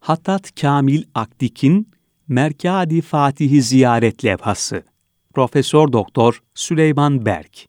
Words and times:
Hattat 0.00 0.60
Kamil 0.60 1.02
Akdik'in 1.14 1.88
Merkadi 2.28 3.00
Fatihi 3.00 3.62
Ziyaret 3.62 4.24
Levhası. 4.24 4.82
Profesör 5.34 5.92
Doktor 5.92 6.42
Süleyman 6.54 7.26
Berk. 7.26 7.66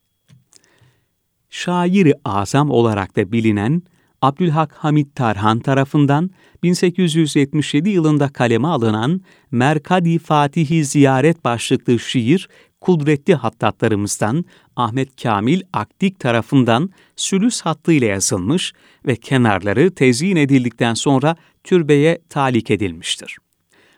Şairi 1.49 2.13
azam 2.25 2.69
olarak 2.69 3.15
da 3.15 3.31
bilinen 3.31 3.83
Abdülhak 4.21 4.73
Hamit 4.73 5.15
Tarhan 5.15 5.59
tarafından 5.59 6.29
1877 6.63 7.89
yılında 7.89 8.29
kaleme 8.29 8.67
alınan 8.67 9.21
Merkadi 9.51 10.19
Fatihi 10.19 10.85
Ziyaret 10.85 11.45
başlıklı 11.45 11.99
şiir, 11.99 12.49
kudretli 12.81 13.35
hattatlarımızdan 13.35 14.45
Ahmet 14.75 15.23
Kamil 15.23 15.61
Akdik 15.73 16.19
tarafından 16.19 16.89
sülüs 17.15 17.61
hattıyla 17.61 18.07
yazılmış 18.07 18.73
ve 19.05 19.15
kenarları 19.15 19.95
tezyin 19.95 20.35
edildikten 20.35 20.93
sonra 20.93 21.35
türbeye 21.63 22.21
talik 22.29 22.71
edilmiştir. 22.71 23.37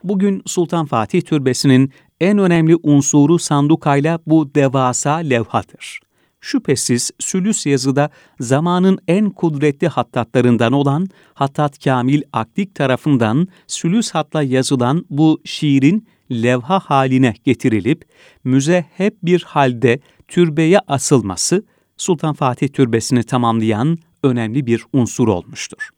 Bugün 0.04 0.42
Sultan 0.46 0.86
Fatih 0.86 1.22
Türbesi'nin 1.22 1.92
en 2.22 2.38
önemli 2.38 2.76
unsuru 2.84 3.40
sandukayla 3.40 4.20
bu 4.28 4.56
devasa 4.56 5.16
levhadır 5.16 6.00
şüphesiz 6.44 7.12
sülüs 7.20 7.66
yazıda 7.66 8.10
zamanın 8.40 9.00
en 9.08 9.30
kudretli 9.30 9.88
hattatlarından 9.88 10.74
olan 10.74 11.08
Hattat 11.34 11.84
Kamil 11.84 12.22
Akdik 12.34 12.76
tarafından 12.76 13.48
sülüs 13.68 14.12
hatla 14.12 14.44
yazılan 14.44 15.06
bu 15.10 15.42
şiirin 15.46 16.08
levha 16.32 16.80
haline 16.80 17.34
getirilip 17.44 18.06
müze 18.44 18.86
hep 18.98 19.18
bir 19.24 19.44
halde 19.44 20.00
türbeye 20.28 20.80
asılması 20.88 21.64
Sultan 21.98 22.34
Fatih 22.34 22.68
Türbesi'ni 22.68 23.24
tamamlayan 23.24 23.98
önemli 24.24 24.66
bir 24.66 24.86
unsur 24.94 25.28
olmuştur. 25.28 25.90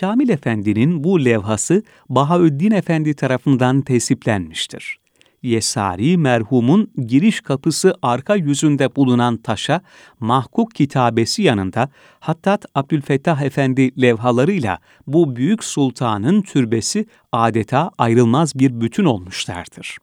Kamil 0.00 0.28
Efendi'nin 0.28 1.04
bu 1.04 1.24
levhası 1.24 1.82
Bahaüddin 2.08 2.70
Efendi 2.70 3.14
tarafından 3.14 3.80
tesiplenmiştir. 3.80 4.98
Yesari 5.42 6.16
merhumun 6.16 6.90
giriş 7.06 7.40
kapısı 7.40 7.94
arka 8.02 8.34
yüzünde 8.36 8.96
bulunan 8.96 9.36
taşa 9.36 9.80
mahkuk 10.20 10.74
kitabesi 10.74 11.42
yanında 11.42 11.88
Hattat 12.20 12.64
Abdülfettah 12.74 13.42
Efendi 13.42 14.02
levhalarıyla 14.02 14.78
bu 15.06 15.36
büyük 15.36 15.64
sultanın 15.64 16.42
türbesi 16.42 17.06
adeta 17.32 17.90
ayrılmaz 17.98 18.58
bir 18.58 18.80
bütün 18.80 19.04
olmuşlardır. 19.04 19.96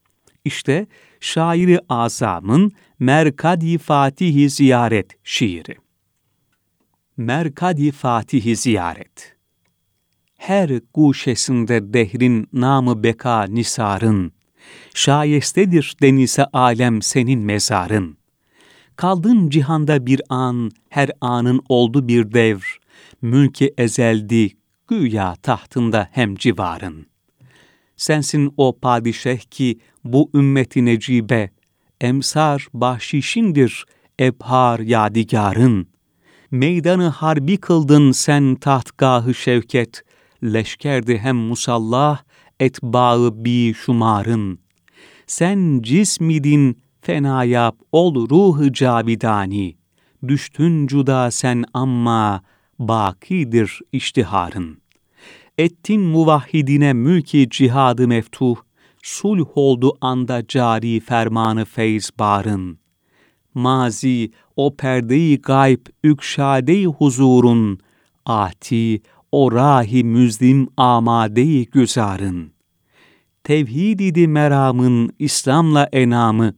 İşte 0.45 0.87
şairi 1.19 1.79
azamın 1.89 2.71
Merkadi 2.99 3.77
Fatihi 3.77 4.49
Ziyaret 4.49 5.11
şiiri. 5.23 5.75
Merkadi 7.17 7.91
Fatihi 7.91 8.55
Ziyaret 8.55 9.34
Her 10.37 10.69
guşesinde 10.93 11.93
dehrin 11.93 12.49
namı 12.53 13.03
beka 13.03 13.43
nisarın, 13.43 14.31
şayestedir 14.93 15.95
denise 16.01 16.45
alem 16.45 17.01
senin 17.01 17.39
mezarın. 17.39 18.17
Kaldın 18.95 19.49
cihanda 19.49 20.05
bir 20.05 20.21
an, 20.29 20.71
her 20.89 21.11
anın 21.21 21.61
oldu 21.69 22.07
bir 22.07 22.31
devr, 22.31 22.79
mülki 23.21 23.73
ezeldi, 23.77 24.51
güya 24.87 25.35
tahtında 25.35 26.07
hem 26.11 26.35
civarın. 26.35 27.05
Sensin 27.97 28.53
o 28.57 28.79
padişeh 28.79 29.39
ki 29.39 29.79
bu 30.03 30.29
ümmeti 30.33 30.85
necibe, 30.85 31.49
emsar 32.01 32.67
bahşişindir, 32.73 33.85
ebhar 34.19 34.79
yadigarın. 34.79 35.87
Meydanı 36.51 37.07
harbi 37.07 37.57
kıldın 37.57 38.11
sen 38.11 38.55
tahtgahı 38.55 39.33
şevket, 39.33 40.03
leşkerdi 40.53 41.17
hem 41.17 41.35
musallah, 41.35 42.23
etbağı 42.59 43.45
bi 43.45 43.73
şumarın. 43.73 44.59
Sen 45.27 45.81
cismidin 45.83 46.77
fena 47.01 47.43
yap 47.43 47.75
ol 47.91 48.29
ruhu 48.29 48.73
cabidani. 48.73 49.75
Düştün 50.27 50.87
cuda 50.87 51.31
sen 51.31 51.63
amma 51.73 52.41
bakidir 52.79 53.79
iştiharın. 53.91 54.77
Ettin 55.57 56.01
muvahhidine 56.01 56.93
mülki 56.93 57.47
cihadı 57.49 58.07
meftuh, 58.07 58.55
sulh 59.03 59.47
oldu 59.55 59.97
anda 60.01 60.47
cari 60.47 60.99
fermanı 60.99 61.65
feyz 61.65 62.11
barın. 62.19 62.79
Mazi 63.53 64.31
o 64.55 64.75
perdeyi 64.75 65.41
gayb 65.41 65.85
ükşade 66.03 66.85
huzurun, 66.85 67.79
ati 68.25 69.01
o 69.35 69.51
rahi 69.51 70.03
müzlim 70.03 70.67
amadeyi 70.77 71.65
güzarın. 71.65 72.51
Tevhid 73.43 73.99
idi 73.99 74.27
meramın 74.27 75.09
İslam'la 75.19 75.89
enamı, 75.93 76.53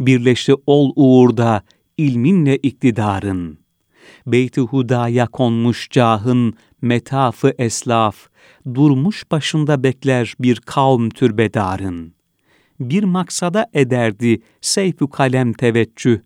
birleşti 0.00 0.54
ol 0.66 0.92
uğurda 0.96 1.62
ilminle 1.96 2.56
iktidarın. 2.56 3.58
Beyt-i 4.26 4.60
Huda'ya 4.60 5.26
konmuş 5.26 5.90
cahın 5.90 6.54
metafı 6.82 7.54
eslaf, 7.58 8.16
durmuş 8.74 9.30
başında 9.30 9.82
bekler 9.82 10.34
bir 10.40 10.56
kavm 10.56 11.08
türbedarın. 11.08 12.14
Bir 12.80 13.04
maksada 13.04 13.66
ederdi 13.72 14.40
seyf 14.60 14.96
kalem 15.12 15.52
teveccüh, 15.52 16.20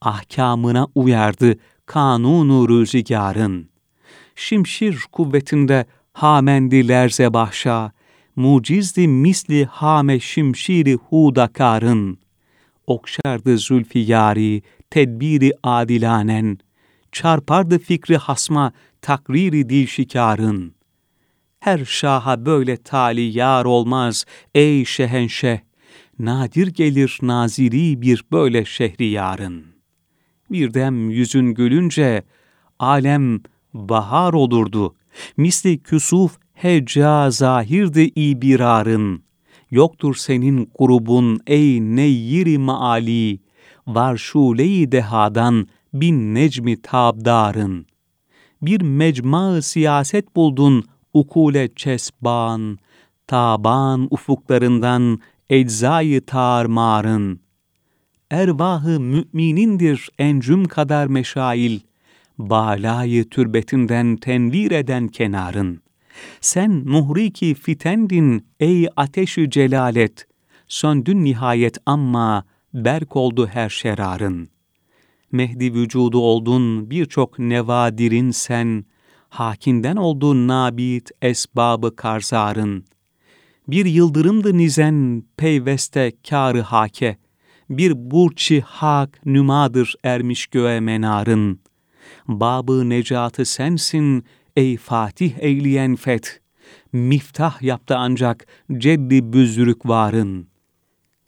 ahkamına 0.00 0.88
uyardı 0.94 1.56
kanunu 1.86 2.68
rüzgarın 2.68 3.73
şimşir 4.34 4.98
kuvvetinde 5.12 5.86
hamendi 6.12 6.88
lerze 6.88 7.34
bahşa, 7.34 7.92
mucizdi 8.36 9.08
misli 9.08 9.64
hame 9.64 10.20
şimşiri 10.20 10.94
hudakarın, 10.94 12.18
okşardı 12.86 13.58
zülfi 13.58 13.98
yari, 13.98 14.62
tedbiri 14.90 15.52
adilanen, 15.62 16.58
çarpardı 17.12 17.78
fikri 17.78 18.16
hasma, 18.16 18.72
takriri 19.02 19.68
dil 19.68 19.86
şikarın. 19.86 20.74
Her 21.60 21.84
şaha 21.84 22.46
böyle 22.46 22.76
tali 22.76 23.20
yar 23.20 23.64
olmaz 23.64 24.24
ey 24.54 24.84
şehenşeh, 24.84 25.58
nadir 26.18 26.66
gelir 26.66 27.18
naziri 27.22 28.02
bir 28.02 28.24
böyle 28.32 28.64
şehriyarın. 28.64 29.64
Birdem 30.50 31.10
yüzün 31.10 31.54
gülünce, 31.54 32.22
alem 32.78 33.40
bahar 33.74 34.32
olurdu. 34.32 34.94
Misli 35.36 35.78
küsuf 35.78 36.38
hecca 36.54 37.30
zahirdi 37.30 38.00
ibirarın. 38.16 39.22
Yoktur 39.70 40.14
senin 40.14 40.70
grubun 40.78 41.40
ey 41.46 41.80
neyyiri 41.80 42.58
maali, 42.58 43.40
var 43.86 44.16
şule 44.16 44.92
dehadan 44.92 45.68
bin 45.94 46.34
necmi 46.34 46.82
tabdarın. 46.82 47.86
Bir 48.62 48.80
mecma 48.80 49.62
siyaset 49.62 50.36
buldun 50.36 50.84
ukule 51.14 51.74
çesban, 51.76 52.78
taban 53.26 54.08
ufuklarından 54.10 55.18
eczayı 55.50 56.26
tarmarın. 56.26 57.40
Ervahı 58.30 59.00
müminindir 59.00 60.08
encüm 60.18 60.64
kadar 60.64 61.06
meşail, 61.06 61.80
balayı 62.38 63.28
türbetinden 63.28 64.16
tenvir 64.16 64.70
eden 64.70 65.08
kenarın. 65.08 65.80
Sen 66.40 66.70
muhriki 66.70 67.54
fitendin 67.54 68.46
ey 68.60 68.88
ateşi 68.96 69.50
celalet, 69.50 70.26
söndün 70.68 71.24
nihayet 71.24 71.78
amma 71.86 72.44
berk 72.74 73.16
oldu 73.16 73.46
her 73.46 73.68
şerarın. 73.68 74.48
Mehdi 75.32 75.74
vücudu 75.74 76.18
oldun 76.18 76.90
birçok 76.90 77.38
nevadirin 77.38 78.30
sen, 78.30 78.84
hakinden 79.28 79.96
oldun 79.96 80.48
nabit 80.48 81.10
esbabı 81.22 81.96
karzarın. 81.96 82.84
Bir 83.68 83.86
yıldırımdı 83.86 84.56
nizen 84.56 85.24
peyveste 85.36 86.12
kârı 86.28 86.60
hake, 86.60 87.16
bir 87.70 88.10
burçi 88.10 88.60
hak 88.60 89.26
nümadır 89.26 89.94
ermiş 90.04 90.46
göğe 90.46 90.80
menarın.'' 90.80 91.63
Babı 92.28 92.88
necatı 92.88 93.44
sensin 93.44 94.24
ey 94.56 94.76
Fatih 94.76 95.32
eyleyen 95.38 95.96
feth. 95.96 96.28
Miftah 96.92 97.62
yaptı 97.62 97.96
ancak 97.96 98.46
ceddi 98.78 99.32
büzürük 99.32 99.86
varın. 99.86 100.48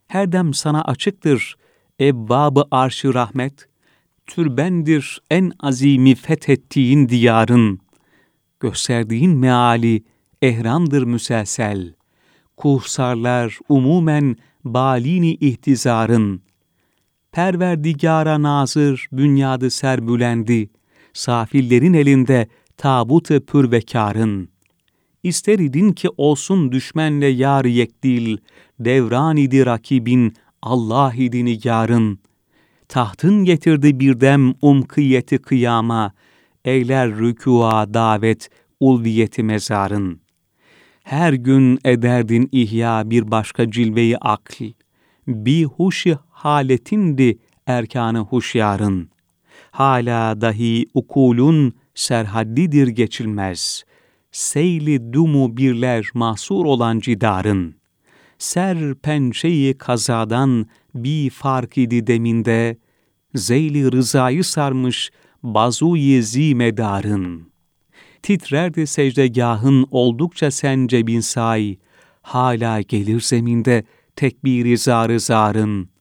Her 0.08 0.32
dem 0.32 0.54
sana 0.54 0.84
açıktır 0.84 1.56
ebbabı 2.00 2.64
arşı 2.70 3.14
rahmet. 3.14 3.68
Türbendir 4.26 5.20
en 5.30 5.52
azimi 5.60 6.14
fethettiğin 6.14 7.08
diyarın. 7.08 7.80
Gösterdiğin 8.60 9.36
meali 9.36 10.04
ehramdır 10.42 11.02
müselsel. 11.02 11.94
Kuhsarlar 12.56 13.58
umumen 13.68 14.36
balini 14.64 15.34
ihtizarın. 15.34 16.45
Perverdigara 17.36 18.42
nazır 18.42 19.08
bünyadı 19.12 19.70
serbülendi 19.70 20.68
safillerin 21.12 21.92
elinde 21.92 22.46
tabut-ı 22.76 23.46
pürvekarın. 23.46 24.48
İster 25.22 25.58
idin 25.58 25.92
ki 25.92 26.08
olsun 26.16 26.72
düşmenle 26.72 27.26
yar 27.26 27.64
yekdil, 27.64 28.36
devran 28.80 29.36
idi 29.36 29.66
rakibin, 29.66 30.34
Allah 30.62 31.14
idi 31.14 31.44
nigarın. 31.44 32.18
Tahtın 32.88 33.44
getirdi 33.44 34.00
birdem 34.00 34.54
umkiyeti 34.62 35.38
kıyama, 35.38 36.12
eyler 36.64 37.10
rükûa 37.10 37.94
davet, 37.94 38.50
ulviyeti 38.80 39.42
mezarın. 39.42 40.20
Her 41.04 41.32
gün 41.32 41.78
ederdin 41.84 42.48
ihya 42.52 43.10
bir 43.10 43.30
başka 43.30 43.70
cilveyi 43.70 44.18
akl, 44.18 44.64
bir 45.26 45.64
huşi 46.46 46.52
haletindi 46.52 47.38
erkanı 47.66 48.18
huşyarın. 48.18 49.10
Hala 49.70 50.40
dahi 50.40 50.86
ukulun 50.94 51.74
serhaddidir 51.94 52.88
geçilmez. 52.88 53.84
Seyli 54.32 55.12
dumu 55.12 55.56
birler 55.56 56.10
mahsur 56.14 56.64
olan 56.64 57.00
cidarın. 57.00 57.74
Ser 58.38 58.94
pençeyi 58.94 59.74
kazadan 59.74 60.66
bir 60.94 61.30
fark 61.30 61.78
idi 61.78 62.06
deminde, 62.06 62.76
zeyli 63.34 63.92
rızayı 63.92 64.44
sarmış 64.44 65.10
bazuyi 65.42 66.22
zimedarın. 66.22 67.52
Titrerdi 68.22 68.86
secdegahın 68.86 69.86
oldukça 69.90 70.50
sen 70.50 70.86
cebin 70.86 71.20
say, 71.20 71.76
hala 72.22 72.80
gelir 72.80 73.20
zeminde 73.20 73.84
tekbiri 74.16 74.78
zarı 74.78 75.20
zarın. 75.20 75.95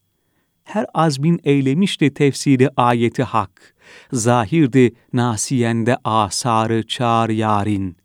Her 0.65 0.85
azmin 0.93 1.39
eylemişti 1.43 2.13
tefsiri 2.13 2.69
ayeti 2.77 3.23
hak, 3.23 3.75
zahirdi 4.11 4.93
nasiyende 5.13 5.97
asarı 6.03 6.87
çağır 6.87 7.29
yarin. 7.29 7.97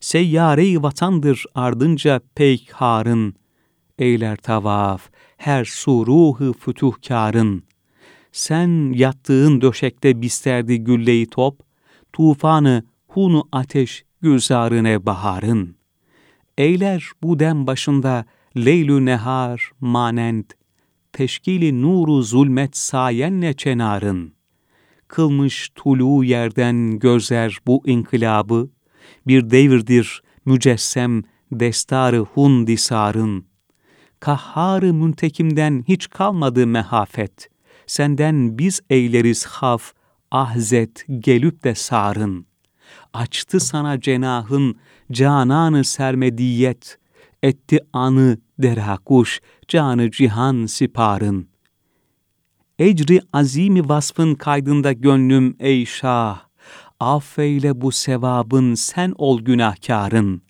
Seyyare-i 0.00 0.82
vatandır 0.82 1.44
ardınca 1.54 2.20
peykarın, 2.34 3.34
eyler 3.98 4.36
tavaf, 4.36 5.10
her 5.36 5.64
suruhu 5.64 6.52
fütuhkarın. 6.52 7.62
Sen 8.32 8.92
yattığın 8.92 9.60
döşekte 9.60 10.22
bisterdi 10.22 10.78
gülleyi 10.78 11.26
top, 11.26 11.60
tufanı 12.12 12.84
hunu 13.08 13.48
ateş 13.52 14.04
gülzarine 14.20 15.06
baharın. 15.06 15.76
Eyler 16.58 17.10
bu 17.22 17.38
dem 17.38 17.66
başında 17.66 18.24
leylü 18.56 19.04
nehar 19.04 19.70
manend, 19.80 20.44
teşkili 21.12 21.82
nuru 21.82 22.22
zulmet 22.22 22.76
sayenle 22.76 23.54
çenarın. 23.54 24.34
Kılmış 25.08 25.70
tulu 25.74 26.24
yerden 26.24 26.98
gözler 26.98 27.58
bu 27.66 27.82
inkılabı, 27.86 28.70
bir 29.26 29.50
devirdir 29.50 30.22
mücessem 30.44 31.22
destarı 31.52 32.18
hun 32.18 32.66
disarın. 32.66 33.46
Kahharı 34.20 34.94
müntekimden 34.94 35.84
hiç 35.88 36.10
kalmadı 36.10 36.66
mehafet, 36.66 37.48
senden 37.86 38.58
biz 38.58 38.80
eyleriz 38.90 39.46
haf, 39.46 39.92
ahzet 40.30 41.06
gelüp 41.18 41.64
de 41.64 41.74
sarın. 41.74 42.46
Açtı 43.12 43.60
sana 43.60 44.00
cenahın 44.00 44.76
cananı 45.12 45.84
sermediyet, 45.84 46.98
etti 47.42 47.78
anı 47.92 48.38
derakuş, 48.58 49.40
canı 49.68 50.10
cihan 50.10 50.66
siparın. 50.66 51.48
Ecri 52.78 53.20
azimi 53.32 53.88
vasfın 53.88 54.34
kaydında 54.34 54.92
gönlüm 54.92 55.56
ey 55.58 55.86
şah, 55.86 56.40
affeyle 57.00 57.80
bu 57.80 57.92
sevabın 57.92 58.74
sen 58.74 59.14
ol 59.18 59.40
günahkarın. 59.40 60.42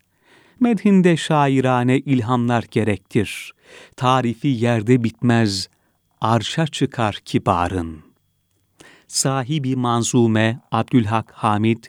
Medhinde 0.59 1.17
şairane 1.17 1.99
ilhamlar 1.99 2.65
gerektir. 2.71 3.51
Tarifi 3.95 4.47
yerde 4.47 5.03
bitmez, 5.03 5.69
arşa 6.21 6.67
çıkar 6.67 7.19
kibarın. 7.25 8.01
Sahibi 9.07 9.75
Manzume 9.75 10.59
Abdülhak 10.71 11.31
Hamid, 11.31 11.83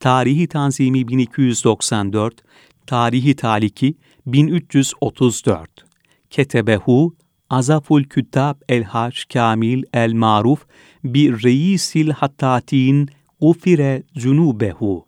Tarihi 0.00 0.48
Tanzimi 0.48 1.08
1294, 1.08 2.42
Tarihi 2.86 3.36
Taliki 3.36 3.94
1334. 4.26 5.84
Ketebehu 6.30 7.16
Azaful 7.50 8.04
Küttab 8.04 8.54
el 8.68 8.84
Hac 8.84 9.24
Kamil 9.32 9.82
el 9.92 10.12
Maruf 10.12 10.66
bi 11.04 11.32
Reisil 11.44 12.10
Hattatin 12.10 13.08
ufire 13.40 14.02
zunubehu. 14.16 15.06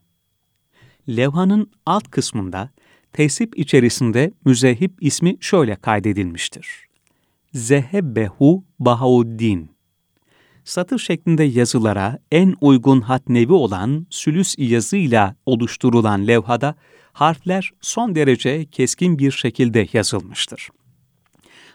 Levhanın 1.08 1.70
alt 1.86 2.10
kısmında 2.10 2.70
tesip 3.12 3.58
içerisinde 3.58 4.32
müzehip 4.44 4.92
ismi 5.00 5.36
şöyle 5.40 5.76
kaydedilmiştir. 5.76 6.66
Zehebbehu 7.52 8.64
Bahauddin. 8.78 9.70
Satır 10.64 10.98
şeklinde 10.98 11.44
yazılara 11.44 12.18
en 12.32 12.54
uygun 12.60 13.00
hat 13.00 13.28
nevi 13.28 13.52
olan 13.52 14.06
sülüs 14.10 14.54
yazıyla 14.58 15.36
oluşturulan 15.46 16.26
levhada 16.26 16.74
harfler 17.14 17.70
son 17.80 18.14
derece 18.14 18.64
keskin 18.64 19.18
bir 19.18 19.30
şekilde 19.30 19.88
yazılmıştır. 19.92 20.68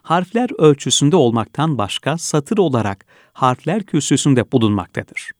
Harfler 0.01 0.49
ölçüsünde 0.57 1.15
olmaktan 1.15 1.77
başka 1.77 2.17
satır 2.17 2.57
olarak 2.57 3.05
harfler 3.33 3.83
kürsüsünde 3.83 4.51
bulunmaktadır. 4.51 5.31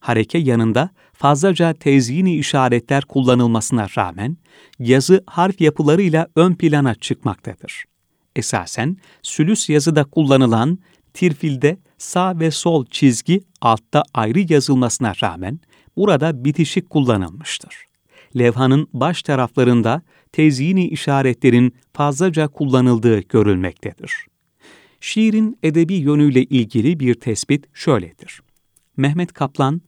Hareke 0.00 0.38
yanında 0.38 0.90
fazlaca 1.12 1.74
tezini 1.74 2.36
işaretler 2.36 3.04
kullanılmasına 3.04 3.86
rağmen 3.98 4.36
yazı 4.78 5.24
harf 5.26 5.60
yapılarıyla 5.60 6.28
ön 6.36 6.54
plana 6.54 6.94
çıkmaktadır. 6.94 7.84
Esasen 8.36 8.96
sülüs 9.22 9.68
yazıda 9.68 10.04
kullanılan 10.04 10.78
tirfilde 11.14 11.78
sağ 11.98 12.40
ve 12.40 12.50
sol 12.50 12.86
çizgi 12.86 13.40
altta 13.60 14.02
ayrı 14.14 14.52
yazılmasına 14.52 15.12
rağmen 15.22 15.60
burada 15.96 16.44
bitişik 16.44 16.90
kullanılmıştır 16.90 17.87
levhanın 18.38 18.88
baş 18.92 19.22
taraflarında 19.22 20.02
tezini 20.32 20.88
işaretlerin 20.88 21.74
fazlaca 21.92 22.48
kullanıldığı 22.48 23.20
görülmektedir. 23.20 24.12
Şiirin 25.00 25.58
edebi 25.62 25.94
yönüyle 25.94 26.42
ilgili 26.42 27.00
bir 27.00 27.14
tespit 27.14 27.66
şöyledir. 27.74 28.40
Mehmet 28.96 29.32
Kaplan, 29.32 29.80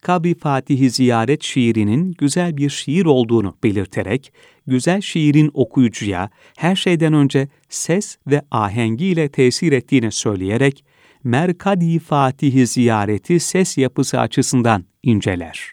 Kabri 0.00 0.34
Fatih'i 0.34 0.90
ziyaret 0.90 1.42
şiirinin 1.42 2.14
güzel 2.18 2.56
bir 2.56 2.70
şiir 2.70 3.04
olduğunu 3.04 3.56
belirterek, 3.62 4.32
güzel 4.66 5.00
şiirin 5.00 5.50
okuyucuya 5.54 6.30
her 6.56 6.76
şeyden 6.76 7.12
önce 7.12 7.48
ses 7.68 8.18
ve 8.26 8.42
ahengiyle 8.50 9.28
tesir 9.28 9.72
ettiğini 9.72 10.12
söyleyerek, 10.12 10.84
Merkadi 11.24 11.98
Fatih'i 11.98 12.66
ziyareti 12.66 13.40
ses 13.40 13.78
yapısı 13.78 14.20
açısından 14.20 14.84
inceler 15.02 15.72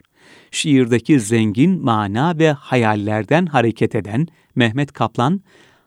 şiirdeki 0.55 1.19
zengin 1.19 1.83
mana 1.83 2.39
ve 2.39 2.51
hayallerden 2.51 3.45
hareket 3.45 3.95
eden 3.95 4.27
Mehmet 4.55 4.91
Kaplan, 4.91 5.41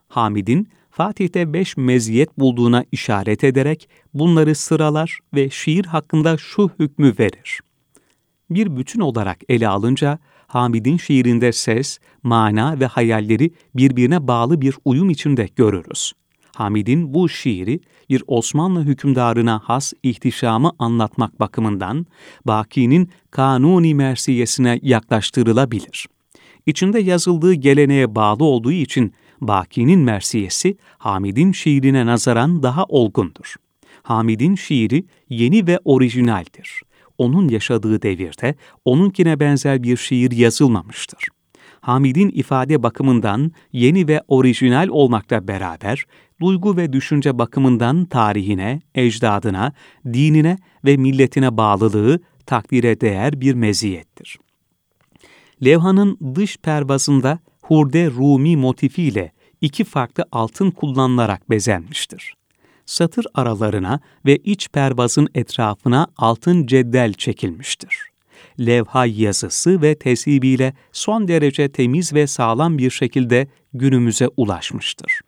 Hamid'in 0.07 0.69
Fatih'te 0.91 1.53
beş 1.53 1.77
meziyet 1.77 2.39
bulduğuna 2.39 2.85
işaret 2.91 3.43
ederek 3.43 3.89
bunları 4.13 4.55
sıralar 4.55 5.19
ve 5.33 5.49
şiir 5.49 5.85
hakkında 5.85 6.37
şu 6.37 6.69
hükmü 6.79 7.13
verir. 7.19 7.59
Bir 8.49 8.77
bütün 8.77 8.99
olarak 8.99 9.37
ele 9.49 9.67
alınca 9.67 10.19
Hamid'in 10.47 10.97
şiirinde 10.97 11.51
ses, 11.51 11.99
mana 12.23 12.79
ve 12.79 12.85
hayalleri 12.85 13.51
birbirine 13.75 14.27
bağlı 14.27 14.61
bir 14.61 14.75
uyum 14.85 15.09
içinde 15.09 15.49
görürüz. 15.55 16.13
Hamid'in 16.59 17.13
bu 17.13 17.29
şiiri 17.29 17.79
bir 18.09 18.23
Osmanlı 18.27 18.83
hükümdarına 18.83 19.61
has 19.63 19.93
ihtişamı 20.03 20.71
anlatmak 20.79 21.39
bakımından 21.39 22.05
Baki'nin 22.45 23.09
Kanuni 23.31 23.95
Mersiyesine 23.95 24.79
yaklaştırılabilir. 24.81 26.07
İçinde 26.65 26.99
yazıldığı 26.99 27.53
geleneğe 27.53 28.15
bağlı 28.15 28.43
olduğu 28.43 28.71
için 28.71 29.13
Baki'nin 29.41 29.99
Mersiyesi 29.99 30.77
Hamid'in 30.97 31.51
şiirine 31.51 32.05
nazaran 32.05 32.63
daha 32.63 32.83
olgundur. 32.83 33.55
Hamid'in 34.03 34.55
şiiri 34.55 35.05
yeni 35.29 35.67
ve 35.67 35.79
orijinaldir. 35.85 36.81
Onun 37.17 37.47
yaşadığı 37.47 38.01
devirde 38.01 38.55
onunkine 38.85 39.39
benzer 39.39 39.83
bir 39.83 39.97
şiir 39.97 40.31
yazılmamıştır. 40.31 41.27
Hamid'in 41.81 42.29
ifade 42.29 42.83
bakımından 42.83 43.51
yeni 43.71 44.07
ve 44.07 44.21
orijinal 44.27 44.87
olmakla 44.87 45.47
beraber 45.47 46.05
duygu 46.41 46.77
ve 46.77 46.93
düşünce 46.93 47.39
bakımından 47.39 48.05
tarihine, 48.05 48.81
ecdadına, 48.95 49.73
dinine 50.05 50.57
ve 50.85 50.97
milletine 50.97 51.57
bağlılığı 51.57 52.19
takdire 52.45 53.01
değer 53.01 53.41
bir 53.41 53.53
meziyettir. 53.53 54.37
Levhanın 55.65 56.35
dış 56.35 56.57
pervazında 56.57 57.39
hurde 57.61 58.11
Rumi 58.11 58.57
motifiyle 58.57 59.31
iki 59.61 59.83
farklı 59.83 60.25
altın 60.31 60.71
kullanılarak 60.71 61.49
bezenmiştir. 61.49 62.33
Satır 62.85 63.25
aralarına 63.33 63.99
ve 64.25 64.37
iç 64.37 64.69
pervazın 64.69 65.27
etrafına 65.35 66.07
altın 66.17 66.65
ceddel 66.65 67.13
çekilmiştir. 67.13 68.09
levha 68.59 69.05
yazısı 69.05 69.81
ve 69.81 69.95
tesibiyle 69.95 70.73
son 70.91 71.27
derece 71.27 71.71
temiz 71.71 72.13
ve 72.13 72.27
sağlam 72.27 72.77
bir 72.77 72.89
şekilde 72.89 73.47
günümüze 73.73 74.27
ulaşmıştır. 74.37 75.19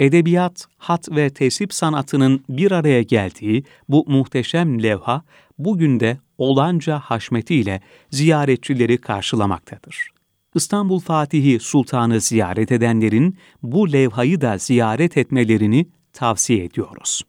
Edebiyat, 0.00 0.66
hat 0.76 1.08
ve 1.10 1.30
tesip 1.30 1.74
sanatının 1.74 2.44
bir 2.48 2.72
araya 2.72 3.02
geldiği 3.02 3.64
bu 3.88 4.04
muhteşem 4.08 4.82
levha, 4.82 5.22
bugün 5.58 6.00
de 6.00 6.18
olanca 6.38 6.98
haşmetiyle 6.98 7.80
ziyaretçileri 8.10 8.98
karşılamaktadır. 8.98 10.08
İstanbul 10.54 11.00
Fatihi 11.00 11.60
Sultan'ı 11.60 12.20
ziyaret 12.20 12.72
edenlerin 12.72 13.36
bu 13.62 13.92
levhayı 13.92 14.40
da 14.40 14.58
ziyaret 14.58 15.16
etmelerini 15.16 15.86
tavsiye 16.12 16.64
ediyoruz. 16.64 17.22